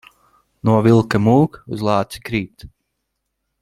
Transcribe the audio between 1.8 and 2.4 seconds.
lāci